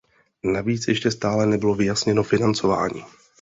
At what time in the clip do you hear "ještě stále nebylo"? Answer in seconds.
0.87-1.75